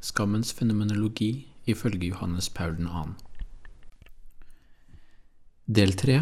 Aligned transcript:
Skammens 0.00 0.52
fenomenologi 0.54 1.48
ifølge 1.66 2.12
Johannes 2.12 2.46
Paul 2.54 2.76
2. 2.78 3.00
Del 5.66 5.92
3 5.98 6.20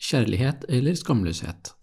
Kjærlighet 0.00 0.64
eller 0.68 0.96
skamløshet 0.96 1.74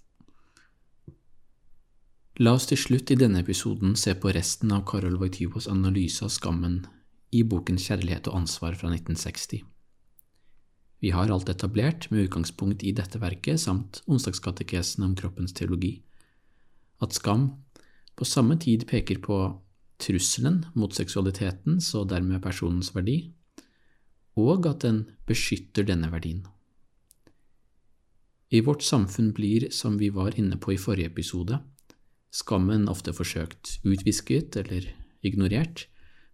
La 2.41 2.55
oss 2.57 2.65
til 2.71 2.81
slutt 2.81 3.13
i 3.13 3.19
denne 3.21 3.43
episoden 3.45 3.93
se 3.93 4.15
på 4.17 4.33
resten 4.33 4.73
av 4.73 4.87
Karol 4.89 5.19
Wojtyvos 5.21 5.69
analyse 5.69 6.25
av 6.25 6.33
skammen 6.33 6.81
i 7.29 7.45
boken 7.45 7.77
Kjærlighet 7.77 8.31
og 8.33 8.41
ansvar 8.41 8.73
fra 8.73 8.89
1960. 8.89 9.61
Vi 10.99 11.13
har 11.13 11.29
alt 11.29 11.53
etablert 11.53 12.09
med 12.09 12.25
utgangspunkt 12.25 12.81
i 12.81 12.97
dette 12.97 13.21
verket 13.21 13.61
samt 13.61 14.01
onsdagskatekesen 14.09 15.05
om 15.05 15.13
kroppens 15.13 15.53
teologi, 15.53 15.99
at 17.05 17.13
skam 17.13 17.51
på 18.17 18.25
samme 18.25 18.57
tid 18.57 18.89
peker 18.89 19.21
på 19.21 19.43
trusselen 19.99 20.63
mot 20.75 20.95
seksualitetens 20.95 21.91
og 21.99 22.09
dermed 22.13 22.41
personens 22.43 22.93
verdi, 22.95 23.33
og 24.39 24.67
at 24.69 24.85
den 24.85 25.03
beskytter 25.27 25.87
denne 25.87 26.11
verdien. 26.13 26.45
I 28.49 28.63
vårt 28.65 28.81
samfunn 28.81 29.33
blir, 29.35 29.67
som 29.69 29.99
vi 29.99 30.09
var 30.09 30.37
inne 30.39 30.57
på 30.57 30.73
i 30.73 30.79
forrige 30.81 31.11
episode, 31.11 31.59
skammen 32.33 32.87
ofte 32.89 33.13
forsøkt 33.13 33.77
utvisket 33.85 34.57
eller 34.57 34.87
ignorert 35.25 35.85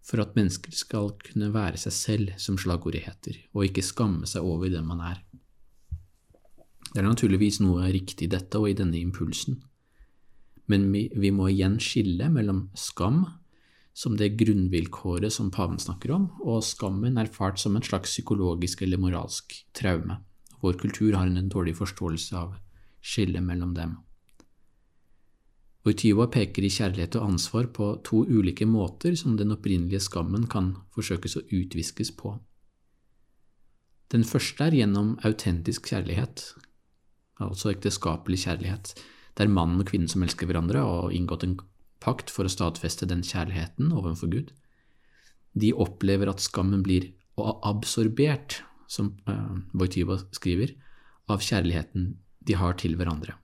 for 0.06 0.22
at 0.22 0.36
mennesker 0.38 0.72
skal 0.76 1.10
kunne 1.24 1.50
være 1.52 1.80
seg 1.82 1.94
selv, 1.94 2.34
som 2.38 2.58
slagordet 2.60 3.04
heter, 3.08 3.40
og 3.52 3.66
ikke 3.66 3.84
skamme 3.84 4.28
seg 4.30 4.46
over 4.46 4.70
den 4.70 4.86
man 4.86 5.02
er. 5.02 5.18
Det 6.92 7.02
er 7.02 7.08
naturligvis 7.08 7.58
noe 7.60 7.90
riktig 7.92 8.28
i 8.28 8.32
dette 8.32 8.60
og 8.60 8.70
i 8.70 8.76
denne 8.78 9.00
impulsen, 9.00 9.58
men 10.70 10.86
vi, 10.94 11.08
vi 11.14 11.32
må 11.34 11.50
igjen 11.50 11.76
skille 11.82 12.30
mellom 12.32 12.68
skam, 12.78 13.24
som 13.96 14.16
det 14.20 14.34
grunnvilkåret 14.36 15.32
som 15.32 15.48
paven 15.50 15.78
snakker 15.80 16.12
om, 16.12 16.26
og 16.44 16.64
skammen 16.64 17.16
erfart 17.16 17.56
som 17.62 17.78
en 17.78 17.84
slags 17.84 18.12
psykologisk 18.12 18.82
eller 18.84 19.00
moralsk 19.00 19.54
traume. 19.72 20.18
Vår 20.60 20.76
kultur 20.82 21.14
har 21.16 21.30
en 21.30 21.48
dårlig 21.48 21.78
forståelse 21.78 22.36
av 22.36 22.58
skillet 23.00 23.44
mellom 23.44 23.72
dem. 23.76 23.94
Voityva 25.86 26.26
peker 26.34 26.66
i 26.66 26.72
Kjærlighet 26.72 27.16
og 27.16 27.28
ansvar 27.30 27.70
på 27.72 27.88
to 28.04 28.24
ulike 28.26 28.66
måter 28.66 29.14
som 29.16 29.36
den 29.38 29.54
opprinnelige 29.54 30.02
skammen 30.02 30.44
kan 30.50 30.72
forsøkes 30.96 31.38
å 31.38 31.44
utviskes 31.54 32.10
på. 32.18 32.34
Den 34.12 34.26
første 34.26 34.66
er 34.66 34.76
gjennom 34.76 35.14
autentisk 35.26 35.88
kjærlighet, 35.88 36.42
altså 37.42 37.72
ekteskapelig 37.72 38.42
kjærlighet, 38.44 38.92
der 39.38 39.48
mannen 39.48 39.80
og 39.82 39.88
kvinnen 39.88 40.10
som 40.10 40.26
elsker 40.26 40.50
hverandre 40.50 40.82
og 40.84 41.14
inngått 41.16 41.46
en 41.46 41.56
pakt 42.06 42.30
for 42.32 42.46
å 42.46 42.52
stadfeste 42.52 43.08
den 43.10 43.24
kjærligheten 43.26 43.90
overfor 43.92 44.30
Gud, 44.32 44.52
de 45.56 45.72
opplever 45.74 46.30
at 46.30 46.44
skammen 46.44 46.84
blir 46.86 47.10
absorbert, 47.36 48.60
som 48.88 49.16
uh, 49.26 49.58
skriver, 50.36 50.76
av 51.26 51.42
kjærligheten 51.42 52.14
de 52.46 52.54
har 52.54 52.76
til 52.78 52.94
hverandre. 52.96 53.34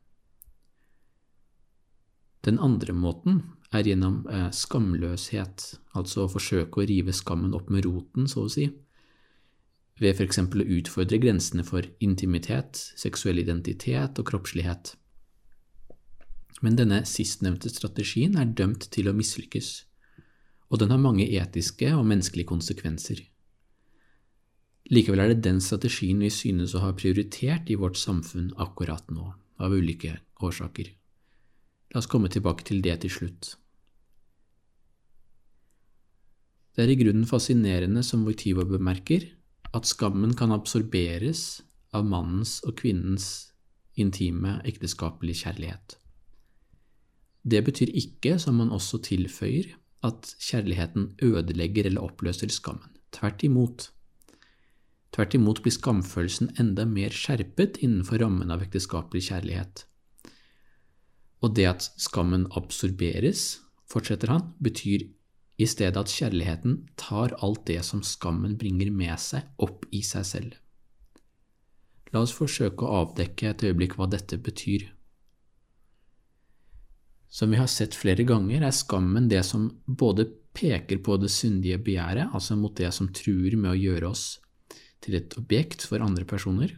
Den 2.47 2.59
andre 2.62 2.94
måten 2.94 3.42
er 3.72 3.86
gjennom 3.86 4.25
eh, 4.26 4.48
skamløshet, 4.54 5.65
altså 5.97 6.25
å 6.25 6.31
forsøke 6.31 6.82
å 6.82 6.86
rive 6.88 7.15
skammen 7.15 7.54
opp 7.56 7.70
med 7.72 7.86
roten, 7.86 8.26
så 8.28 8.47
å 8.47 8.50
si, 8.50 8.66
ved 10.03 10.20
eksempel 10.25 10.65
å 10.65 10.70
utfordre 10.78 11.20
grensene 11.22 11.65
for 11.66 11.86
intimitet, 12.03 12.81
seksuell 12.98 13.38
identitet 13.42 14.19
og 14.19 14.26
kroppslighet. 14.32 14.97
Men 16.62 16.78
denne 16.78 17.02
sistnevnte 17.08 17.72
strategien 17.72 18.38
er 18.38 18.52
dømt 18.58 18.86
til 18.94 19.10
å 19.10 19.16
mislykkes, 19.16 19.70
og 20.70 20.80
den 20.80 20.94
har 20.94 21.02
mange 21.02 21.26
etiske 21.26 21.90
og 21.96 22.06
menneskelige 22.06 22.48
konsekvenser. 22.52 23.20
Likevel 24.92 25.22
er 25.24 25.32
det 25.32 25.44
den 25.46 25.60
strategien 25.62 26.22
vi 26.22 26.30
synes 26.32 26.74
å 26.74 26.82
ha 26.84 26.92
prioritert 26.96 27.70
i 27.70 27.78
vårt 27.78 27.98
samfunn 27.98 28.52
akkurat 28.62 29.10
nå, 29.10 29.32
av 29.62 29.74
ulike 29.74 30.16
årsaker. 30.42 30.90
La 31.92 32.00
oss 32.00 32.08
komme 32.10 32.30
tilbake 32.32 32.64
til 32.66 32.80
det 32.84 33.00
til 33.02 33.12
slutt. 33.12 33.52
Det 36.72 36.86
er 36.86 36.92
i 36.94 36.96
grunnen 36.96 37.28
fascinerende, 37.28 38.00
som 38.06 38.24
Voitiva 38.24 38.64
bemerker, 38.64 39.26
at 39.76 39.88
skammen 39.88 40.32
kan 40.36 40.54
absorberes 40.54 41.60
av 41.92 42.06
mannens 42.08 42.60
og 42.64 42.78
kvinnens 42.80 43.52
intime, 44.00 44.56
ekteskapelige 44.68 45.44
kjærlighet. 45.44 45.98
Det 47.42 47.62
betyr 47.66 47.91
ikke, 47.98 48.38
som 48.38 48.60
man 48.60 48.70
også 48.70 49.00
tilføyer, 49.03 49.75
at 50.06 50.34
kjærligheten 50.42 51.14
ødelegger 51.22 51.86
eller 51.86 52.06
oppløser 52.06 52.50
skammen. 52.50 52.91
Tvert 53.12 53.42
imot. 53.42 53.91
Tvert 55.12 55.34
imot 55.36 55.60
blir 55.62 55.75
skamfølelsen 55.75 56.54
enda 56.60 56.86
mer 56.88 57.12
skjerpet 57.14 57.82
innenfor 57.84 58.22
rammen 58.22 58.50
av 58.50 58.62
ekteskapelig 58.64 59.26
kjærlighet. 59.28 59.84
Og 61.42 61.54
det 61.58 61.66
at 61.69 61.88
skammen 62.00 62.47
absorberes, 62.56 63.60
fortsetter 63.91 64.32
han, 64.32 64.54
betyr 64.62 65.04
i 65.59 65.66
stedet 65.69 66.00
at 66.00 66.10
kjærligheten 66.10 66.78
tar 66.97 67.34
alt 67.44 67.66
det 67.69 67.82
som 67.84 68.03
skammen 68.06 68.56
bringer 68.59 68.91
med 68.94 69.19
seg, 69.20 69.44
opp 69.59 69.84
i 69.92 70.00
seg 70.06 70.26
selv. 70.26 70.56
La 72.12 72.22
oss 72.24 72.34
forsøke 72.36 72.86
å 72.86 73.03
avdekke 73.03 73.53
et 73.53 73.64
øyeblikk 73.69 73.98
hva 73.98 74.09
dette 74.10 74.38
betyr. 74.41 74.88
Som 77.42 77.50
vi 77.50 77.58
har 77.58 77.66
sett 77.66 77.97
flere 77.98 78.22
ganger, 78.22 78.62
er 78.62 78.70
skammen 78.70 79.25
det 79.26 79.41
som 79.42 79.64
både 79.82 80.28
peker 80.54 81.00
på 81.03 81.16
det 81.19 81.26
syndige 81.34 81.80
begjæret, 81.82 82.28
altså 82.30 82.54
mot 82.54 82.76
det 82.78 82.92
som 82.94 83.08
truer 83.10 83.56
med 83.58 83.72
å 83.72 83.80
gjøre 83.80 84.10
oss 84.12 84.26
til 85.03 85.16
et 85.19 85.34
objekt 85.41 85.82
for 85.91 86.04
andre 86.06 86.22
personer, 86.22 86.76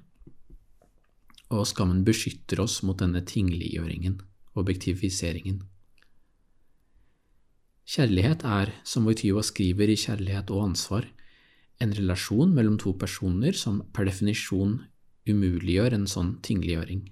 og 1.52 1.66
skammen 1.68 2.00
beskytter 2.06 2.62
oss 2.64 2.78
mot 2.80 2.96
denne 2.96 3.20
tingliggjøringen 3.28 4.16
objektiviseringen. 4.56 5.60
Kjærlighet 7.84 8.48
er, 8.48 8.72
som 8.88 9.04
Wojtyła 9.04 9.44
skriver 9.44 9.92
i 9.92 10.00
Kjærlighet 10.00 10.48
og 10.48 10.70
ansvar, 10.70 11.10
en 11.76 11.92
relasjon 11.92 12.56
mellom 12.56 12.80
to 12.80 12.96
personer 12.96 13.52
som 13.52 13.82
per 13.92 14.08
definisjon 14.08 14.78
umuliggjør 15.28 15.98
en 15.98 16.08
sånn 16.08 16.38
tingliggjøring. 16.40 17.04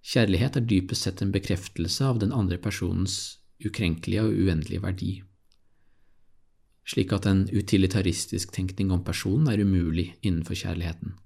Kjærlighet 0.00 0.56
er 0.56 0.64
dypest 0.64 1.04
sett 1.04 1.20
en 1.22 1.32
bekreftelse 1.32 2.04
av 2.06 2.20
den 2.22 2.32
andre 2.32 2.56
personens 2.58 3.40
ukrenkelige 3.60 4.22
og 4.24 4.32
uendelige 4.32 4.80
verdi, 4.80 5.10
slik 6.88 7.12
at 7.12 7.28
en 7.28 7.42
utilitaristisk 7.52 8.54
tenkning 8.56 8.94
om 8.94 9.04
personen 9.04 9.50
er 9.52 9.60
umulig 9.60 10.14
innenfor 10.22 10.56
kjærligheten. 10.56 11.18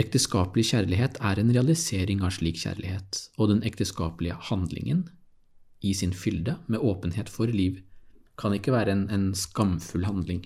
Ekteskapelig 0.00 0.64
kjærlighet 0.72 1.20
er 1.22 1.38
en 1.38 1.52
realisering 1.54 2.24
av 2.24 2.32
slik 2.34 2.56
kjærlighet, 2.64 3.20
og 3.38 3.52
den 3.52 3.62
ekteskapelige 3.68 4.40
handlingen, 4.48 5.04
i 5.84 5.92
sin 5.94 6.16
fylde, 6.16 6.56
med 6.66 6.80
åpenhet 6.80 7.28
for 7.28 7.46
liv, 7.46 7.82
kan 8.40 8.56
ikke 8.56 8.72
være 8.72 8.96
en, 8.96 9.04
en 9.12 9.28
skamfull 9.38 10.08
handling, 10.08 10.42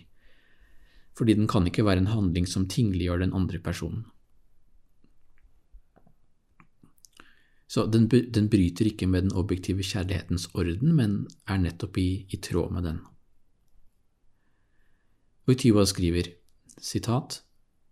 fordi 1.16 1.38
den 1.38 1.48
kan 1.48 1.66
ikke 1.70 1.86
være 1.86 2.02
en 2.02 2.12
handling 2.12 2.50
som 2.50 2.66
tingliggjør 2.68 3.22
den 3.22 3.32
andre 3.32 3.62
personen. 3.62 4.04
Så 7.68 7.84
den, 7.86 8.08
den, 8.08 8.48
bryter 8.48 8.88
ikke 8.88 9.06
med 9.06 9.26
den 9.26 9.34
objektive 9.36 9.84
kjærlighetens 9.84 10.48
orden, 10.54 10.94
men 10.96 11.26
er 11.46 11.60
nettopp 11.60 11.98
i, 12.00 12.24
i 12.32 12.40
tråd 12.40 12.72
med 12.72 12.88
den. 12.88 13.02
Wojtyła 15.48 15.84
skriver, 15.86 16.32
sitat, 16.80 17.42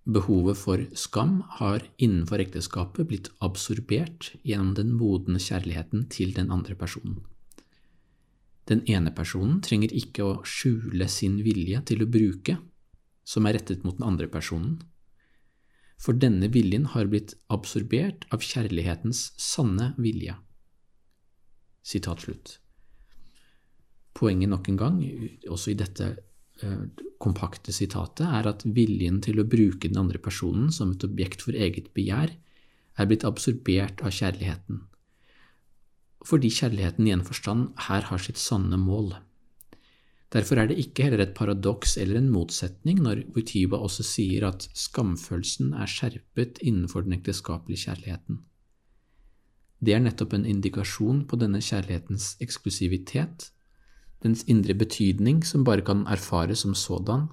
Behovet 0.06 0.54
for 0.54 0.82
skam 0.94 1.40
har 1.58 1.82
innenfor 1.98 2.38
ekteskapet 2.38 3.08
blitt 3.10 3.30
absorbert 3.42 4.28
gjennom 4.46 4.76
den 4.78 4.92
modne 4.94 5.40
kjærligheten 5.42 6.04
til 6.14 6.30
den 6.36 6.52
andre 6.54 6.76
personen. 6.78 7.24
Den 8.70 8.84
ene 8.86 9.10
personen 9.14 9.58
trenger 9.66 9.90
ikke 9.94 10.22
å 10.22 10.36
skjule 10.46 11.08
sin 11.10 11.40
vilje 11.42 11.80
til 11.90 12.04
å 12.04 12.10
bruke, 12.10 12.54
som 13.26 13.46
er 13.46 13.58
rettet 13.58 13.82
mot 13.82 13.98
den 13.98 14.06
andre 14.06 14.30
personen, 14.30 14.78
for 16.00 16.18
denne 16.20 16.48
viljen 16.52 16.90
har 16.92 17.08
blitt 17.10 17.34
absorbert 17.52 18.26
av 18.34 18.44
kjærlighetens 18.44 19.30
sanne 19.40 19.92
vilje. 20.00 20.36
Sitat 21.86 22.26
slutt. 22.26 22.56
Poenget 24.16 24.50
nok 24.52 24.68
en 24.70 24.80
gang, 24.80 24.98
også 25.52 25.72
i 25.72 25.78
dette 25.78 26.08
eh, 26.64 26.82
kompakte 27.22 27.72
sitatet, 27.74 28.24
er 28.26 28.48
at 28.48 28.64
viljen 28.64 29.20
til 29.24 29.40
å 29.40 29.48
bruke 29.48 29.88
den 29.88 30.00
andre 30.00 30.20
personen 30.22 30.72
som 30.72 30.94
et 30.94 31.04
objekt 31.06 31.44
for 31.44 31.56
eget 31.56 31.92
begjær 31.96 32.32
er 32.96 33.08
blitt 33.08 33.26
absorbert 33.28 34.00
av 34.00 34.14
kjærligheten, 34.16 34.80
fordi 36.26 36.50
kjærligheten 36.50 37.06
i 37.06 37.12
en 37.14 37.24
forstand 37.26 37.68
her 37.86 38.08
har 38.08 38.22
sitt 38.22 38.40
sanne 38.40 38.78
mål. 38.80 39.12
Derfor 40.34 40.58
er 40.58 40.66
det 40.66 40.78
ikke 40.82 41.06
heller 41.06 41.22
et 41.22 41.36
paradoks 41.36 41.94
eller 42.02 42.18
en 42.18 42.32
motsetning 42.34 42.98
når 43.02 43.22
Wojtyla 43.36 43.78
også 43.78 44.02
sier 44.06 44.48
at 44.48 44.66
skamfølelsen 44.74 45.72
er 45.78 45.90
skjerpet 45.90 46.58
innenfor 46.66 47.06
den 47.06 47.14
ekteskapelige 47.14 47.86
kjærligheten. 47.86 48.40
Det 49.78 49.94
er 49.94 50.02
nettopp 50.02 50.34
en 50.34 50.46
indikasjon 50.48 51.26
på 51.30 51.38
denne 51.38 51.60
kjærlighetens 51.62 52.34
eksklusivitet, 52.42 53.50
dens 54.24 54.42
indre 54.50 54.74
betydning 54.74 55.44
som 55.46 55.64
bare 55.64 55.84
kan 55.84 56.06
erfares 56.10 56.64
som 56.64 56.74
sådan 56.74 57.28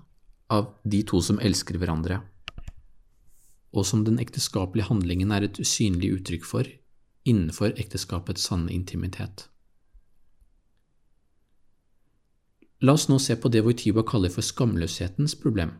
av 0.54 0.74
de 0.84 1.02
to 1.08 1.22
som 1.24 1.40
elsker 1.42 1.80
hverandre, 1.82 2.20
og 3.74 3.88
som 3.90 4.04
den 4.06 4.20
ekteskapelige 4.22 4.90
handlingen 4.92 5.32
er 5.34 5.48
et 5.48 5.58
usynlig 5.58 6.12
uttrykk 6.20 6.46
for 6.46 6.70
innenfor 7.26 7.74
ekteskapets 7.80 8.46
sanne 8.52 8.70
intimitet. 8.76 9.48
La 12.84 12.98
oss 12.98 13.08
nå 13.08 13.16
se 13.24 13.38
på 13.40 13.48
det 13.48 13.62
Voityba 13.64 14.04
kaller 14.04 14.32
for 14.34 14.44
skamløshetens 14.44 15.38
problem. 15.40 15.72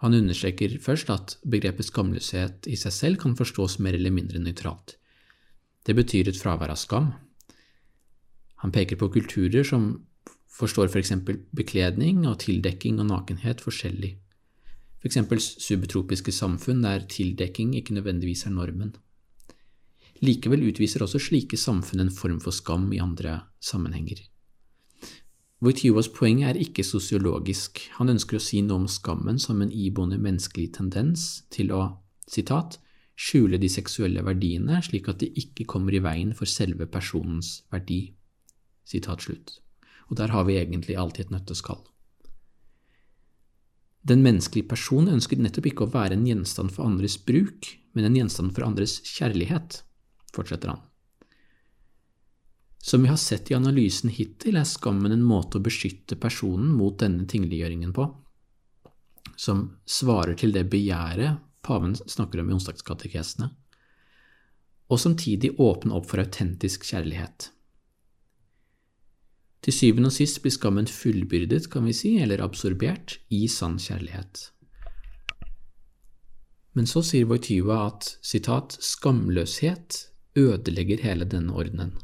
Han 0.00 0.16
understreker 0.16 0.78
først 0.80 1.10
at 1.12 1.36
begrepet 1.44 1.88
skamløshet 1.88 2.68
i 2.68 2.78
seg 2.80 2.94
selv 2.96 3.20
kan 3.20 3.36
forstås 3.36 3.76
mer 3.84 3.96
eller 3.96 4.12
mindre 4.12 4.40
nøytralt. 4.40 4.96
Det 5.84 5.96
betyr 5.96 6.30
et 6.30 6.40
fravær 6.40 6.72
av 6.72 6.80
skam. 6.80 7.12
Han 8.64 8.72
peker 8.72 8.96
på 8.96 9.10
kulturer 9.12 9.68
som 9.68 9.86
forstår 10.48 10.88
f.eks. 10.88 11.12
For 11.26 11.40
bekledning 11.52 12.24
og 12.24 12.38
tildekking 12.44 13.02
og 13.02 13.10
nakenhet 13.12 13.60
forskjellig, 13.64 14.14
f.eks. 15.04 15.20
subtropiske 15.60 16.32
samfunn 16.32 16.84
der 16.86 17.04
tildekking 17.04 17.74
ikke 17.76 17.98
nødvendigvis 17.98 18.46
er 18.48 18.56
normen. 18.56 18.94
Likevel 20.24 20.64
utviser 20.70 21.04
også 21.04 21.20
slike 21.20 21.58
samfunn 21.60 22.06
en 22.06 22.14
form 22.14 22.40
for 22.40 22.54
skam 22.54 22.88
i 22.96 23.02
andre 23.02 23.42
sammenhenger. 23.60 24.22
Wojtyvas 25.62 26.08
poeng 26.12 26.42
er 26.44 26.58
ikke 26.58 26.82
sosiologisk, 26.84 27.84
han 27.98 28.10
ønsker 28.10 28.36
å 28.36 28.42
si 28.42 28.60
noe 28.64 28.82
om 28.82 28.88
skammen 28.90 29.38
som 29.40 29.62
en 29.62 29.70
iboende 29.70 30.18
menneskelig 30.20 30.72
tendens 30.74 31.44
til 31.54 31.70
å 31.72 31.84
citat, 32.26 32.80
skjule 33.14 33.60
de 33.62 33.70
seksuelle 33.70 34.24
verdiene 34.26 34.80
slik 34.82 35.08
at 35.12 35.20
de 35.22 35.30
ikke 35.38 35.68
kommer 35.70 35.94
i 35.94 36.02
veien 36.02 36.34
for 36.34 36.50
selve 36.50 36.88
personens 36.90 37.60
verdi. 37.72 38.16
Citat 38.84 39.22
slutt. 39.24 39.60
Og 40.10 40.18
der 40.18 40.34
har 40.34 40.44
vi 40.48 40.58
egentlig 40.58 40.98
alltid 40.98 41.28
et 41.28 41.36
nøtteskall. 41.36 41.80
Den 44.04 44.20
menneskelige 44.20 44.68
person 44.68 45.08
ønsker 45.08 45.40
nettopp 45.40 45.70
ikke 45.70 45.86
å 45.86 45.92
være 45.94 46.18
en 46.18 46.26
gjenstand 46.28 46.74
for 46.74 46.84
andres 46.84 47.16
bruk, 47.16 47.70
men 47.96 48.04
en 48.04 48.18
gjenstand 48.18 48.52
for 48.52 48.66
andres 48.66 48.98
kjærlighet, 49.06 49.80
fortsetter 50.34 50.74
han. 50.74 50.82
Som 52.84 53.02
vi 53.02 53.08
har 53.08 53.16
sett 53.16 53.50
i 53.50 53.54
analysen 53.56 54.10
hittil, 54.12 54.58
er 54.60 54.68
skammen 54.68 55.12
en 55.14 55.24
måte 55.24 55.56
å 55.56 55.64
beskytte 55.64 56.18
personen 56.20 56.74
mot 56.76 56.98
denne 57.00 57.24
tingliggjøringen 57.24 57.94
på, 57.96 58.04
som 59.40 59.70
svarer 59.88 60.36
til 60.36 60.52
det 60.52 60.66
begjæret 60.68 61.40
paven 61.64 61.96
snakker 61.96 62.42
om 62.42 62.52
i 62.52 62.56
onsdagskatekesene, 62.58 63.48
og 64.92 65.00
samtidig 65.00 65.54
åpne 65.56 65.96
opp 65.96 66.10
for 66.10 66.20
autentisk 66.20 66.84
kjærlighet. 66.90 67.48
Til 69.64 69.72
syvende 69.72 70.12
og 70.12 70.18
sist 70.18 70.42
blir 70.44 70.52
skammen 70.52 70.84
fullbyrdet, 70.84 71.70
kan 71.72 71.88
vi 71.88 71.96
si, 71.96 72.18
eller 72.20 72.44
absorbert, 72.44 73.16
i 73.32 73.46
sann 73.48 73.80
kjærlighet. 73.80 74.50
Men 76.76 76.90
så 76.90 77.00
sier 77.06 77.32
Voityva 77.32 77.86
at 77.88 78.18
citat, 78.20 78.76
skamløshet 78.76 80.02
ødelegger 80.36 81.00
hele 81.00 81.24
denne 81.24 81.56
ordenen. 81.56 81.94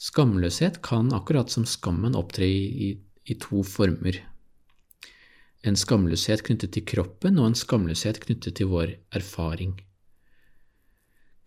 Skamløshet 0.00 0.80
kan 0.86 1.12
akkurat 1.12 1.50
som 1.50 1.66
skammen 1.68 2.14
opptre 2.16 2.46
i, 2.46 2.62
i, 2.86 2.90
i 3.26 3.34
to 3.36 3.62
former. 3.66 4.16
En 5.66 5.76
skamløshet 5.76 6.40
knyttet 6.46 6.72
til 6.72 6.86
kroppen 6.88 7.38
og 7.38 7.50
en 7.50 7.58
skamløshet 7.58 8.22
knyttet 8.22 8.56
til 8.56 8.70
vår 8.70 8.94
erfaring. 9.12 9.74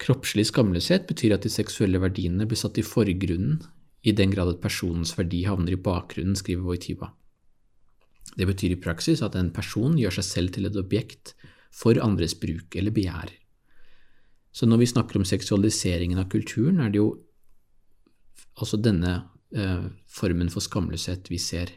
Kroppslig 0.03 0.45
skamløshet 0.49 1.07
betyr 1.09 1.33
at 1.37 1.45
de 1.45 1.51
seksuelle 1.53 2.01
verdiene 2.03 2.45
blir 2.49 2.59
satt 2.59 2.77
i 2.77 2.85
forgrunnen 2.85 3.61
i 4.03 4.11
den 4.11 4.33
grad 4.35 4.51
at 4.51 4.61
personens 4.61 5.15
verdi 5.17 5.45
havner 5.47 5.73
i 5.73 5.79
bakgrunnen, 5.79 6.35
skriver 6.35 6.67
Wojtyva. 6.67 7.13
Det 8.35 8.47
betyr 8.49 8.75
i 8.75 8.81
praksis 8.83 9.23
at 9.23 9.37
en 9.39 9.51
person 9.55 9.95
gjør 9.97 10.19
seg 10.19 10.27
selv 10.27 10.53
til 10.55 10.67
et 10.67 10.77
objekt 10.79 11.33
for 11.73 11.97
andres 12.03 12.35
bruk 12.35 12.75
eller 12.75 12.93
begjær. 12.93 13.31
Så 14.53 14.69
når 14.69 14.83
vi 14.83 14.89
snakker 14.91 15.17
om 15.17 15.25
seksualiseringen 15.25 16.19
av 16.21 16.29
kulturen, 16.29 16.79
er 16.79 16.91
det 16.94 17.01
jo 17.01 17.09
altså 18.61 18.77
denne 18.77 19.15
eh, 19.55 19.88
formen 20.05 20.51
for 20.53 20.61
skamløshet 20.61 21.31
vi 21.33 21.39
ser. 21.41 21.73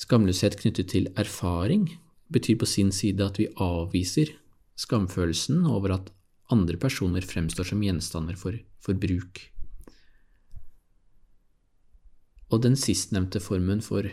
Skamløshet 0.00 0.58
knyttet 0.58 0.90
til 0.90 1.06
erfaring 1.14 1.86
betyr 2.34 2.58
på 2.58 2.66
sin 2.66 2.90
side 2.94 3.22
at 3.22 3.38
vi 3.38 3.46
avviser 3.62 4.34
skamfølelsen 4.80 5.62
over 5.70 5.94
at 6.00 6.10
andre 6.50 6.78
personer 6.80 7.22
fremstår 7.22 7.68
som 7.70 7.82
gjenstander 7.84 8.38
for, 8.38 8.56
for 8.82 8.98
bruk. 8.98 9.44
Og 12.50 12.64
den 12.64 12.74
sistnevnte 12.74 13.38
formen 13.38 13.84
for 13.86 14.08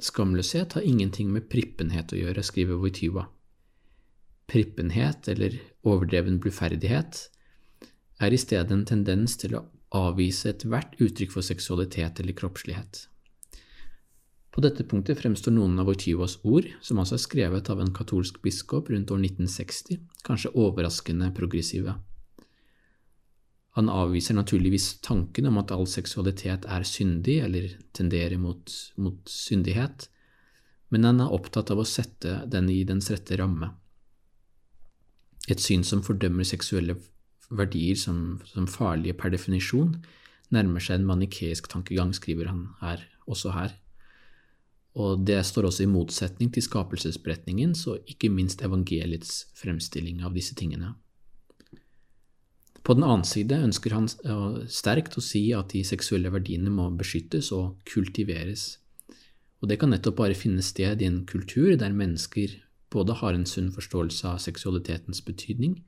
skamløshet 0.00 0.78
har 0.78 0.86
ingenting 0.86 1.28
med 1.34 1.50
prippenhet 1.52 2.14
å 2.14 2.22
gjøre, 2.22 2.46
skriver 2.46 2.80
Wojtyva 2.80 3.26
prippenhet 4.48 5.28
eller 5.28 5.58
overdreven 5.86 6.38
bluferdighet, 6.42 7.28
er 8.18 8.34
i 8.34 8.40
stedet 8.40 8.74
en 8.74 8.86
tendens 8.88 9.36
til 9.38 9.54
å 9.58 9.66
avvise 9.94 10.50
ethvert 10.50 10.96
uttrykk 11.00 11.36
for 11.36 11.46
seksualitet 11.46 12.20
eller 12.20 12.36
kroppslighet. 12.36 13.06
På 14.58 14.62
dette 14.64 14.82
punktet 14.88 15.20
fremstår 15.20 15.54
noen 15.54 15.78
av 15.78 15.86
Wojtyvas 15.86 16.40
ord, 16.42 16.66
som 16.82 16.98
altså 16.98 17.14
er 17.14 17.22
skrevet 17.22 17.68
av 17.70 17.78
en 17.82 17.92
katolsk 17.94 18.40
biskop 18.42 18.88
rundt 18.90 19.12
år 19.14 19.20
1960, 19.22 20.00
kanskje 20.26 20.54
overraskende 20.58 21.30
progressive. 21.36 21.94
Han 23.78 23.90
avviser 23.92 24.34
naturligvis 24.34 24.96
tanken 25.06 25.46
om 25.46 25.60
at 25.60 25.70
all 25.70 25.86
seksualitet 25.86 26.66
er 26.66 26.86
syndig 26.88 27.36
eller 27.44 27.76
tenderer 27.94 28.40
mot, 28.42 28.72
mot 28.98 29.20
syndighet, 29.30 30.08
men 30.90 31.06
han 31.06 31.22
er 31.22 31.36
opptatt 31.36 31.70
av 31.70 31.84
å 31.84 31.86
sette 31.86 32.40
den 32.50 32.72
i 32.72 32.80
dens 32.88 33.12
rette 33.12 33.38
ramme. 33.38 33.70
Et 35.48 35.60
syn 35.60 35.84
som 35.86 36.04
fordømmer 36.04 36.44
seksuelle 36.44 36.98
verdier 37.48 37.96
som, 37.96 38.40
som 38.44 38.68
farlige 38.68 39.16
per 39.16 39.32
definisjon, 39.32 39.94
nærmer 40.52 40.82
seg 40.84 41.00
en 41.00 41.08
manikeisk 41.08 41.68
tankegang, 41.72 42.12
skriver 42.16 42.50
han 42.50 42.66
her, 42.82 43.04
også 43.28 43.52
her. 43.56 43.74
Og 44.98 45.24
det 45.28 45.38
står 45.46 45.68
også 45.68 45.84
i 45.84 45.90
motsetning 45.90 46.50
til 46.52 46.64
skapelsesberetningens 46.64 47.84
og 47.90 48.08
ikke 48.10 48.30
minst 48.32 48.64
evangeliets 48.66 49.44
fremstilling 49.58 50.24
av 50.26 50.34
disse 50.36 50.56
tingene. 50.58 50.94
På 52.82 52.96
den 52.96 53.04
annen 53.04 53.26
side 53.28 53.58
ønsker 53.60 53.92
han 53.92 54.08
sterkt 54.72 55.18
å 55.20 55.24
si 55.24 55.50
at 55.52 55.74
de 55.74 55.82
seksuelle 55.84 56.32
verdiene 56.32 56.72
må 56.72 56.88
beskyttes 56.96 57.50
og 57.52 57.76
kultiveres. 57.88 58.78
Og 59.60 59.68
det 59.68 59.76
kan 59.80 59.92
nettopp 59.92 60.16
bare 60.22 60.38
finne 60.38 60.64
sted 60.64 61.02
i 61.02 61.08
en 61.08 61.24
kultur 61.28 61.74
der 61.76 61.92
mennesker 61.92 62.54
både 62.90 63.16
har 63.20 63.34
en 63.34 63.46
sunn 63.46 63.70
forståelse 63.72 64.28
av 64.28 64.42
seksualitetens 64.42 65.24
betydning 65.24 65.78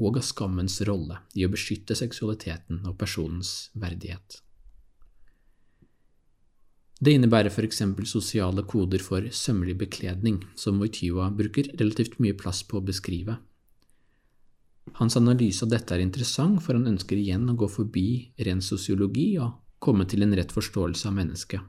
og 0.00 0.20
av 0.20 0.24
skammens 0.24 0.80
rolle 0.88 1.20
i 1.36 1.44
å 1.44 1.50
beskytte 1.52 1.96
seksualiteten 1.98 2.84
og 2.88 2.96
personens 3.00 3.68
verdighet. 3.74 4.40
Det 7.00 7.14
innebærer 7.16 7.52
eksempel 7.64 8.04
sosiale 8.04 8.62
koder 8.68 9.00
for 9.00 9.24
sømmelig 9.32 9.78
bekledning, 9.80 10.42
som 10.54 10.80
Wojtyva 10.80 11.30
bruker 11.32 11.70
relativt 11.80 12.18
mye 12.20 12.36
plass 12.36 12.60
på 12.62 12.76
å 12.76 12.84
beskrive. 12.84 13.38
Hans 14.98 15.16
analyse 15.16 15.64
av 15.64 15.70
dette 15.72 15.94
er 15.94 16.04
interessant, 16.04 16.60
for 16.60 16.76
han 16.76 16.88
ønsker 16.90 17.16
igjen 17.16 17.48
å 17.48 17.56
gå 17.56 17.68
forbi 17.72 18.32
ren 18.44 18.60
sosiologi 18.60 19.38
og 19.40 19.56
komme 19.80 20.04
til 20.04 20.26
en 20.26 20.36
rett 20.36 20.52
forståelse 20.52 21.08
av 21.08 21.16
mennesket. 21.16 21.60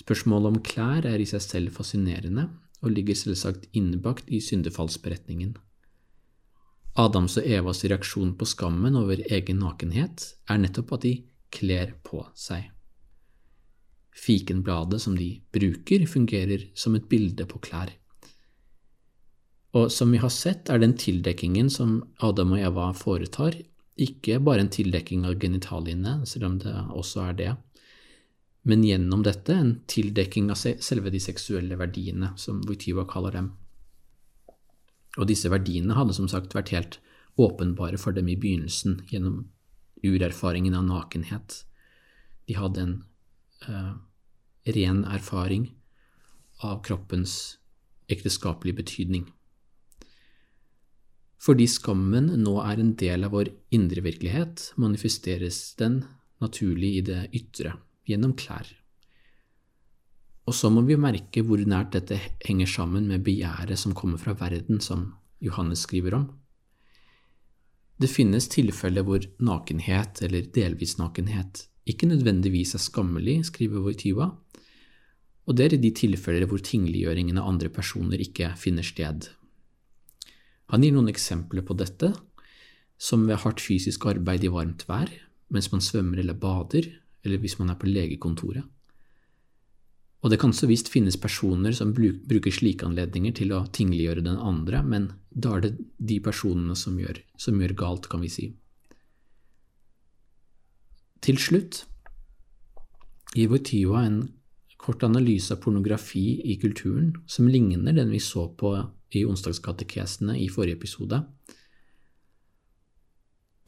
Spørsmålet 0.00 0.54
om 0.54 0.62
klær 0.64 1.04
er 1.04 1.20
i 1.20 1.28
seg 1.28 1.44
selv 1.44 1.76
fascinerende, 1.76 2.46
og 2.80 2.94
ligger 2.94 3.18
selvsagt 3.18 3.68
innbakt 3.76 4.30
i 4.32 4.40
syndefallsberetningen. 4.44 5.54
Adams 6.98 7.36
og 7.38 7.46
Evas 7.46 7.84
reaksjon 7.84 8.34
på 8.36 8.48
skammen 8.48 8.96
over 8.98 9.20
egen 9.30 9.60
nakenhet 9.62 10.26
er 10.50 10.60
nettopp 10.60 10.96
at 10.96 11.06
de 11.06 11.14
kler 11.54 11.94
på 12.06 12.24
seg. 12.34 12.66
Fikenbladet 14.16 14.98
som 15.02 15.14
de 15.16 15.36
bruker, 15.54 16.04
fungerer 16.10 16.66
som 16.74 16.96
et 16.98 17.06
bilde 17.08 17.46
på 17.48 17.60
klær. 17.62 17.92
Og 19.78 19.86
som 19.94 20.10
vi 20.10 20.18
har 20.18 20.32
sett, 20.34 20.68
er 20.68 20.82
den 20.82 20.96
tildekkingen 20.98 21.70
som 21.70 22.00
Adam 22.18 22.56
og 22.56 22.64
Eva 22.64 22.88
foretar, 22.96 23.54
ikke 24.00 24.40
bare 24.42 24.64
en 24.64 24.72
tildekking 24.72 25.26
av 25.28 25.38
genitaliene, 25.38 26.20
selv 26.26 26.48
om 26.48 26.56
det 26.58 26.74
også 26.74 27.22
er 27.28 27.36
det, 27.38 27.52
men 28.62 28.84
gjennom 28.84 29.22
dette 29.24 29.54
en 29.56 29.72
tildekking 29.88 30.50
av 30.52 30.58
selve 30.60 31.12
de 31.12 31.20
seksuelle 31.22 31.78
verdiene, 31.80 32.34
som 32.36 32.60
Wojtyła 32.68 33.06
kaller 33.08 33.36
dem. 33.38 33.48
Og 35.18 35.26
disse 35.30 35.50
verdiene 35.50 35.96
hadde 35.96 36.14
som 36.16 36.28
sagt 36.30 36.54
vært 36.54 36.74
helt 36.74 37.00
åpenbare 37.40 37.98
for 37.98 38.14
dem 38.14 38.28
i 38.28 38.36
begynnelsen 38.38 39.00
gjennom 39.10 39.46
urerfaringen 40.04 40.76
av 40.76 40.86
nakenhet. 40.86 41.64
De 42.46 42.56
hadde 42.58 42.84
en 42.84 42.94
uh, 43.68 43.96
ren 44.76 45.04
erfaring 45.08 45.70
av 46.66 46.82
kroppens 46.84 47.56
ekteskapelige 48.12 48.82
betydning. 48.82 49.28
Fordi 51.40 51.64
skammen 51.70 52.28
nå 52.42 52.58
er 52.60 52.80
en 52.82 52.94
del 53.00 53.24
av 53.24 53.32
vår 53.32 53.48
indre 53.72 54.04
virkelighet, 54.04 54.74
manifesteres 54.76 55.62
den 55.80 56.02
naturlig 56.42 56.98
i 56.98 57.04
det 57.06 57.22
ytre, 57.36 57.78
gjennom 58.10 58.34
klær. 58.38 58.68
Og 60.48 60.56
så 60.56 60.70
må 60.72 60.82
vi 60.86 60.98
merke 60.98 61.44
hvor 61.46 61.60
nært 61.62 61.94
dette 61.94 62.18
henger 62.42 62.68
sammen 62.70 63.06
med 63.10 63.24
begjæret 63.26 63.78
som 63.78 63.94
kommer 63.94 64.18
fra 64.18 64.34
verden, 64.34 64.80
som 64.82 65.12
Johannes 65.40 65.84
skriver 65.86 66.16
om. 66.18 66.28
Det 68.00 68.08
finnes 68.10 68.48
tilfeller 68.48 69.04
hvor 69.04 69.24
nakenhet, 69.44 70.22
eller 70.24 70.48
delvis 70.54 70.96
nakenhet, 70.98 71.66
ikke 71.86 72.08
nødvendigvis 72.08 72.74
er 72.76 72.82
skammelig, 72.82 73.44
skriver 73.50 73.84
Voityva, 73.84 74.30
og 75.46 75.56
det 75.56 75.66
er 75.66 75.76
i 75.76 75.82
de 75.82 75.90
tilfeller 75.96 76.46
hvor 76.48 76.62
tingliggjøringen 76.64 77.38
av 77.40 77.48
andre 77.50 77.70
personer 77.72 78.20
ikke 78.22 78.52
finner 78.60 78.86
sted. 78.86 79.28
Han 80.70 80.84
gir 80.84 80.94
noen 80.94 81.10
eksempler 81.10 81.64
på 81.66 81.74
dette, 81.78 82.12
som 83.00 83.24
ved 83.26 83.40
hardt 83.42 83.62
fysisk 83.64 84.06
arbeid 84.06 84.44
i 84.46 84.52
varmt 84.52 84.84
vær, 84.88 85.10
mens 85.50 85.70
man 85.72 85.82
svømmer 85.82 86.20
eller 86.22 86.38
bader, 86.38 86.86
eller 87.24 87.40
hvis 87.42 87.58
man 87.60 87.72
er 87.72 87.78
på 87.80 87.88
legekontoret. 87.90 88.64
Og 90.20 90.32
det 90.32 90.40
kan 90.40 90.52
så 90.52 90.68
visst 90.68 90.90
finnes 90.92 91.16
personer 91.16 91.72
som 91.72 91.94
bruker 91.96 92.52
slike 92.52 92.84
anledninger 92.84 93.32
til 93.38 93.54
å 93.56 93.64
tingliggjøre 93.72 94.24
den 94.26 94.36
andre, 94.36 94.82
men 94.84 95.12
da 95.30 95.56
er 95.56 95.64
det 95.64 95.70
de 95.96 96.18
personene 96.20 96.76
som 96.76 96.98
gjør, 97.00 97.22
som 97.40 97.56
gjør 97.60 97.76
galt, 97.78 98.08
kan 98.12 98.20
vi 98.20 98.28
si. 98.32 98.50
Til 101.24 101.40
slutt 101.40 101.84
gir 103.36 103.48
Wojtyła 103.52 104.04
en 104.04 104.20
kort 104.80 105.04
analyse 105.04 105.52
av 105.52 105.60
pornografi 105.64 106.40
i 106.52 106.56
kulturen 106.60 107.12
som 107.28 107.48
ligner 107.48 107.92
den 107.96 108.12
vi 108.12 108.20
så 108.24 108.46
på 108.56 108.72
i 109.16 109.24
onsdagskatekesene 109.28 110.38
i 110.40 110.48
forrige 110.52 110.78
episode. 110.78 111.20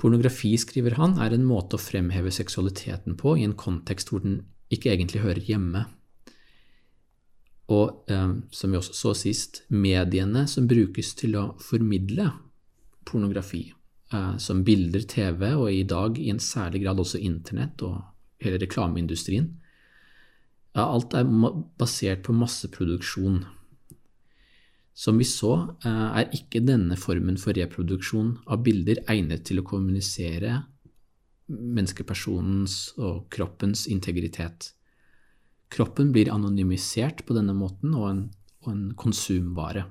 Pornografi, 0.03 0.57
skriver 0.59 0.97
han, 0.99 1.15
er 1.23 1.31
en 1.31 1.45
måte 1.47 1.79
å 1.79 1.83
fremheve 1.83 2.33
seksualiteten 2.35 3.15
på 3.21 3.37
i 3.39 3.45
en 3.47 3.55
kontekst 3.55 4.11
hvor 4.11 4.25
den 4.25 4.41
ikke 4.73 4.91
egentlig 4.91 5.23
hører 5.23 5.47
hjemme. 5.47 5.85
Og 7.71 8.11
eh, 8.11 8.33
som 8.51 8.73
vi 8.73 8.81
også 8.81 8.97
så 8.99 9.13
sist, 9.21 9.63
mediene 9.71 10.49
som 10.51 10.67
brukes 10.67 11.15
til 11.21 11.39
å 11.39 11.45
formidle 11.63 12.33
pornografi, 13.07 13.69
eh, 14.11 14.35
som 14.43 14.65
bilder, 14.67 15.07
TV 15.07 15.53
og 15.53 15.69
i 15.71 15.85
dag 15.87 16.19
i 16.19 16.33
en 16.35 16.43
særlig 16.43 16.83
grad 16.83 17.03
også 17.05 17.23
Internett 17.23 17.87
og 17.87 18.01
hele 18.43 18.59
reklameindustrien, 18.59 19.53
ja, 20.73 20.89
alt 20.89 21.15
er 21.15 21.29
basert 21.79 22.25
på 22.27 22.35
masseproduksjon. 22.35 23.43
Som 25.03 25.19
vi 25.19 25.27
så, 25.27 25.55
eh, 25.83 26.19
er 26.21 26.31
ikke 26.37 26.63
denne 26.63 26.97
formen 26.97 27.39
for 27.41 27.57
reproduksjon 27.59 28.37
av 28.47 28.63
bilder 28.63 29.03
egnet 29.11 29.45
til 29.49 29.59
å 29.59 29.67
kommunisere 29.67 30.61
menneskepersonens 31.51 32.77
og 32.99 33.27
kroppens 33.35 33.89
integritet. 33.91 34.71
Kroppen 35.73 36.13
blir 36.15 36.31
anonymisert 36.31 37.25
på 37.27 37.35
denne 37.35 37.57
måten 37.57 37.97
og 37.99 38.09
en, 38.11 38.23
og 38.63 38.73
en 38.73 38.87
konsumvare. 38.95 39.89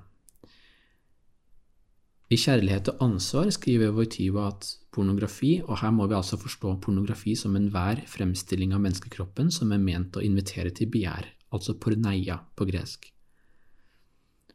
I 2.31 2.37
Kjærlighet 2.39 2.93
og 2.93 3.01
ansvar 3.03 3.49
skriver 3.51 3.91
Voitiva 3.91 4.47
at 4.47 4.69
pornografi, 4.95 5.57
og 5.65 5.81
her 5.81 5.91
må 5.91 6.07
vi 6.07 6.15
altså 6.15 6.39
forstå 6.39 6.77
pornografi 6.85 7.35
som 7.35 7.57
enhver 7.59 8.05
fremstilling 8.07 8.71
av 8.71 8.85
menneskekroppen 8.85 9.51
som 9.51 9.73
er 9.75 9.83
ment 9.83 10.15
å 10.15 10.23
invitere 10.23 10.71
til 10.71 10.87
begjær, 10.93 11.27
altså 11.51 11.75
porneia 11.75 12.39
på 12.55 12.69
gresk. 12.71 13.10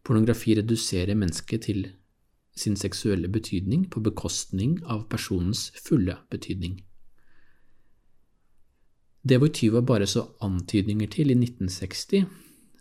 Pornografi 0.06 0.54
reduserer 0.54 1.18
mennesket 1.18 1.66
til 1.66 1.88
sin 2.56 2.76
seksuelle 2.78 3.28
betydning 3.28 3.88
på 3.90 4.00
bekostning 4.00 4.78
av 4.86 5.08
personens 5.10 5.72
fulle 5.82 6.14
betydning. 6.30 6.78
Det 9.26 9.40
Wojtyła 9.42 9.82
bare 9.82 10.06
så 10.06 10.28
antydninger 10.40 11.10
til 11.10 11.30
i 11.30 11.34
1960, 11.34 12.26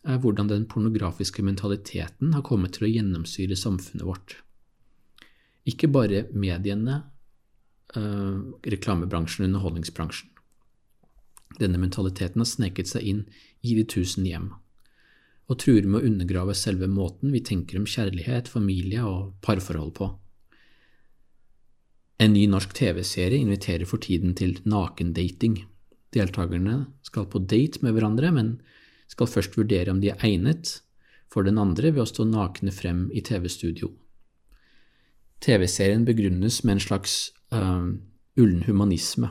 er 0.05 0.17
hvordan 0.21 0.49
den 0.49 0.67
pornografiske 0.69 1.43
mentaliteten 1.43 2.33
har 2.33 2.43
kommet 2.45 2.75
til 2.75 2.85
å 2.85 2.91
gjennomsyre 2.91 3.57
samfunnet 3.57 4.05
vårt. 4.05 4.35
Ikke 5.65 5.89
bare 5.89 6.27
mediene, 6.33 6.99
uh, 7.97 8.37
reklamebransjen 8.61 9.47
og 9.47 9.49
underholdningsbransjen. 9.49 10.29
Denne 11.57 11.81
mentaliteten 11.81 12.43
har 12.43 12.49
sneket 12.49 12.91
seg 12.91 13.09
inn 13.09 13.25
i 13.65 13.73
de 13.73 13.87
tusen 13.89 14.27
hjem, 14.29 14.51
og 15.45 15.59
truer 15.61 15.85
med 15.85 16.01
å 16.01 16.09
undergrave 16.09 16.55
selve 16.57 16.87
måten 16.89 17.33
vi 17.33 17.43
tenker 17.45 17.77
om 17.79 17.85
kjærlighet, 17.89 18.49
familie 18.49 19.03
og 19.05 19.35
parforhold 19.45 19.93
på. 19.97 20.09
En 22.21 22.33
ny 22.33 22.45
norsk 22.47 22.71
TV-serie 22.77 23.43
inviterer 23.43 23.85
for 23.89 24.01
tiden 24.01 24.33
til 24.39 24.55
nakendating. 24.63 25.59
Deltakerne 26.15 26.85
skal 27.03 27.27
på 27.29 27.43
date 27.43 27.83
med 27.83 27.95
hverandre, 27.97 28.31
men 28.31 28.55
skal 29.11 29.29
først 29.29 29.57
vurdere 29.59 29.91
om 29.91 29.99
de 30.01 30.13
er 30.13 30.23
egnet 30.25 30.79
for 31.31 31.45
den 31.45 31.59
andre 31.61 31.91
ved 31.91 32.05
å 32.05 32.09
stå 32.09 32.25
nakne 32.29 32.71
frem 32.73 33.09
i 33.13 33.21
TV-studio. 33.25 33.91
TV-serien 35.43 36.05
begrunnes 36.07 36.61
med 36.63 36.77
en 36.77 36.85
slags 36.85 37.17
øh, 37.53 37.91
ullen 38.39 38.63
humanisme. 38.65 39.29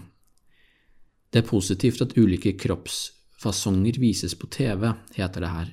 Det 1.33 1.43
er 1.43 1.49
positivt 1.49 2.05
at 2.05 2.15
ulike 2.21 2.53
kroppsfasonger 2.61 3.99
vises 3.99 4.37
på 4.39 4.47
TV, 4.53 4.93
heter 5.17 5.43
det 5.43 5.51
her. 5.51 5.73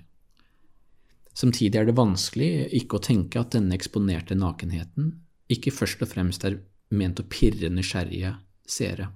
Samtidig 1.34 1.80
er 1.80 1.88
det 1.88 1.98
vanskelig 1.98 2.52
ikke 2.82 2.98
å 2.98 3.04
tenke 3.04 3.40
at 3.40 3.54
denne 3.56 3.76
eksponerte 3.78 4.36
nakenheten 4.36 5.14
ikke 5.52 5.74
først 5.74 6.04
og 6.04 6.12
fremst 6.12 6.46
er 6.48 6.60
ment 6.96 7.20
å 7.20 7.28
pirre 7.28 7.72
nysgjerrige 7.72 8.36
seere. 8.68 9.10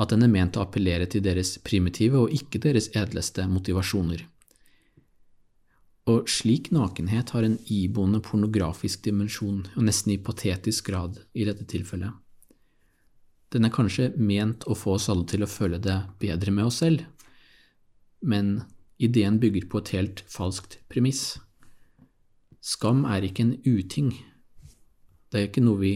At 0.00 0.12
den 0.12 0.24
er 0.24 0.32
ment 0.32 0.56
å 0.56 0.64
appellere 0.64 1.08
til 1.10 1.24
deres 1.24 1.58
primitive 1.64 2.22
og 2.22 2.32
ikke 2.32 2.60
deres 2.62 2.88
edleste 2.96 3.44
motivasjoner. 3.48 4.24
Og 6.08 6.30
slik 6.32 6.70
nakenhet 6.72 7.34
har 7.36 7.44
en 7.44 7.58
iboende 7.70 8.22
pornografisk 8.24 9.04
dimensjon, 9.04 9.66
og 9.76 9.84
nesten 9.84 10.14
i 10.14 10.22
patetisk 10.24 10.88
grad 10.88 11.20
i 11.36 11.44
dette 11.44 11.66
tilfellet. 11.68 12.16
Den 13.52 13.66
er 13.66 13.74
kanskje 13.74 14.12
ment 14.16 14.64
å 14.70 14.76
få 14.78 14.96
oss 14.96 15.10
alle 15.12 15.26
til 15.28 15.44
å 15.44 15.50
føle 15.50 15.80
det 15.82 15.98
bedre 16.22 16.54
med 16.54 16.70
oss 16.70 16.80
selv, 16.80 17.04
men 18.20 18.62
ideen 19.00 19.40
bygger 19.40 19.66
på 19.70 19.80
et 19.80 19.92
helt 19.96 20.22
falskt 20.28 20.78
premiss. 20.92 21.38
Skam 22.60 23.06
er 23.08 23.24
ikke 23.24 23.46
en 23.46 23.56
uting. 23.64 24.12
Det 25.32 25.46
er 25.48 25.64
noe 25.64 25.80
vi 25.80 25.94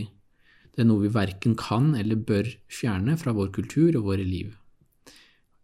det 0.74 0.82
er 0.82 0.88
noe 0.88 1.04
vi 1.04 1.12
verken 1.14 1.52
kan 1.54 1.92
eller 1.94 2.18
bør 2.18 2.48
fjerne 2.66 3.14
fra 3.18 3.30
vår 3.36 3.52
kultur 3.54 3.94
og 3.94 4.08
våre 4.08 4.24
liv. 4.26 4.56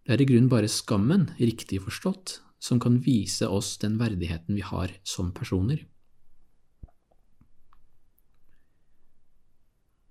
Det 0.07 0.15
er 0.15 0.23
i 0.23 0.27
grunnen 0.29 0.51
bare 0.51 0.71
skammen, 0.71 1.33
riktig 1.41 1.81
forstått, 1.83 2.37
som 2.63 2.79
kan 2.79 3.01
vise 3.03 3.49
oss 3.51 3.75
den 3.83 3.99
verdigheten 3.99 4.55
vi 4.55 4.63
har 4.63 4.93
som 5.03 5.33
personer. 5.35 5.83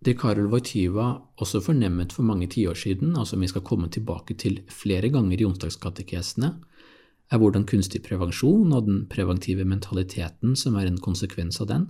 Det 0.04 0.18
Karol 0.20 0.48
Wojtyva 0.52 1.08
også 1.44 1.60
fornemmet 1.64 2.14
for 2.16 2.28
mange 2.28 2.48
tiår 2.52 2.76
siden, 2.80 3.16
og 3.20 3.28
som 3.28 3.40
vi 3.40 3.50
skal 3.52 3.64
komme 3.68 3.90
tilbake 3.92 4.36
til 4.40 4.62
flere 4.72 5.12
ganger 5.12 5.40
i 5.40 5.48
onsdagskatekesene, 5.48 6.54
er 7.30 7.42
hvordan 7.42 7.66
kunstig 7.70 8.02
prevensjon 8.06 8.74
og 8.74 8.88
den 8.88 9.00
preventive 9.12 9.66
mentaliteten 9.68 10.56
som 10.58 10.78
er 10.80 10.90
en 10.90 11.00
konsekvens 11.02 11.62
av 11.62 11.70
den, 11.70 11.88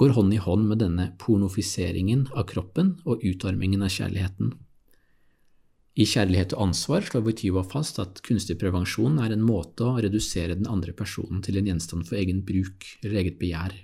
går 0.00 0.14
hånd 0.16 0.32
i 0.32 0.40
hånd 0.40 0.68
med 0.70 0.80
denne 0.80 1.10
pornofiseringen 1.20 2.30
av 2.32 2.46
kroppen 2.48 2.94
og 3.04 3.24
utarmingen 3.28 3.84
av 3.84 3.92
kjærligheten. 3.92 4.54
I 5.92 6.06
Kjærlighet 6.08 6.54
og 6.56 6.70
ansvar 6.70 7.04
slår 7.04 7.24
Wojtyła 7.26 7.62
fast 7.68 7.98
at 8.00 8.22
kunstig 8.24 8.56
prevensjon 8.62 9.18
er 9.20 9.34
en 9.34 9.42
måte 9.44 9.84
å 9.84 9.98
redusere 10.00 10.56
den 10.56 10.70
andre 10.72 10.94
personen 10.96 11.42
til 11.44 11.58
en 11.60 11.68
gjenstand 11.68 12.06
for 12.08 12.16
egen 12.16 12.40
bruk 12.48 12.86
eller 13.02 13.18
eget 13.20 13.36
begjær. 13.42 13.74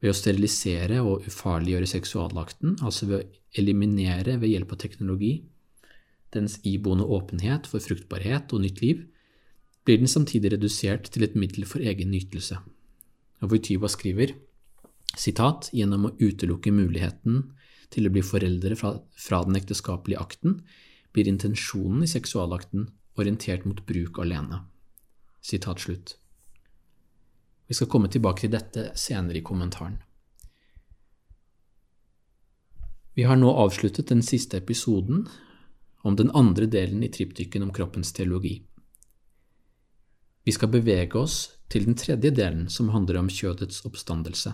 Ved 0.00 0.12
å 0.12 0.16
sterilisere 0.16 1.02
og 1.04 1.28
ufarliggjøre 1.28 1.90
seksualakten, 1.92 2.78
altså 2.80 3.10
ved 3.10 3.20
å 3.20 3.60
eliminere 3.60 4.38
ved 4.40 4.54
hjelp 4.54 4.72
av 4.72 4.80
teknologi 4.80 5.34
dens 6.34 6.58
iboende 6.66 7.06
åpenhet 7.06 7.68
for 7.70 7.82
fruktbarhet 7.82 8.52
og 8.52 8.64
nytt 8.64 8.82
liv, 8.82 9.04
blir 9.84 10.00
den 10.00 10.10
samtidig 10.10 10.54
redusert 10.54 11.10
til 11.12 11.26
et 11.26 11.36
middel 11.36 11.66
for 11.68 11.84
egen 11.84 12.10
nytelse. 12.10 12.58
Og 13.44 13.52
Voityva 13.52 13.90
skriver 13.92 14.34
Sitat, 15.14 15.68
gjennom 15.70 16.08
å 16.08 16.14
utelukke 16.18 16.72
muligheten 16.74 17.44
til 17.94 18.08
å 18.08 18.10
bli 18.10 18.22
foreldre 18.24 18.74
fra, 18.78 18.96
fra 19.14 19.44
den 19.46 19.58
ekteskapelige 19.60 20.18
akten, 20.18 20.56
blir 21.14 21.30
intensjonen 21.30 22.02
i 22.02 22.10
seksualakten 22.10 22.88
orientert 23.20 23.66
mot 23.68 23.84
bruk 23.86 24.18
alene. 24.18 24.64
Sitat 25.44 25.84
slutt. 25.84 26.16
Vi 27.68 27.76
skal 27.78 27.88
komme 27.92 28.10
tilbake 28.10 28.44
til 28.44 28.52
dette 28.56 28.90
senere 28.98 29.38
i 29.38 29.46
kommentaren. 29.46 30.00
Vi 33.14 33.22
har 33.22 33.38
nå 33.38 33.52
avsluttet 33.62 34.10
den 34.10 34.24
siste 34.26 34.58
episoden 34.58 35.28
om 36.04 36.16
den 36.16 36.30
andre 36.36 36.68
delen 36.70 37.02
i 37.02 37.10
triptyken 37.12 37.64
om 37.64 37.72
kroppens 37.72 38.12
teologi. 38.12 38.58
Vi 40.44 40.52
skal 40.52 40.68
bevege 40.68 41.16
oss 41.16 41.38
til 41.72 41.86
den 41.88 41.96
tredje 41.96 42.30
delen, 42.36 42.68
som 42.68 42.92
handler 42.92 43.22
om 43.22 43.30
kjødets 43.32 43.80
oppstandelse. 43.88 44.52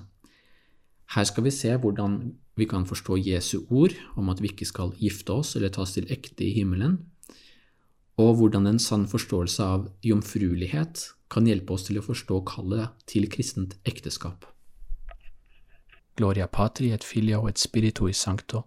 Her 1.11 1.27
skal 1.27 1.45
vi 1.45 1.51
se 1.51 1.75
hvordan 1.75 2.21
vi 2.55 2.69
kan 2.71 2.87
forstå 2.87 3.19
Jesu 3.19 3.65
ord 3.67 3.97
om 4.17 4.31
at 4.31 4.39
vi 4.39 4.53
ikke 4.53 4.69
skal 4.69 4.95
gifte 5.01 5.35
oss 5.35 5.57
eller 5.59 5.73
tas 5.75 5.97
til 5.97 6.07
ekte 6.15 6.47
i 6.47 6.53
himmelen, 6.55 7.01
og 8.21 8.37
hvordan 8.39 8.69
en 8.71 8.79
sann 8.79 9.09
forståelse 9.11 9.67
av 9.67 9.89
jomfruelighet 10.07 11.09
kan 11.31 11.47
hjelpe 11.51 11.75
oss 11.75 11.89
til 11.89 11.99
å 11.99 12.07
forstå 12.07 12.43
kallet 12.47 12.95
til 13.11 13.27
kristent 13.33 13.75
ekteskap. 13.89 14.47
Gloria 16.19 16.47
patri 16.47 16.93
et 16.95 17.07
filio 17.07 17.47
et 17.49 17.59
spiritui 17.59 18.13
sancto, 18.15 18.67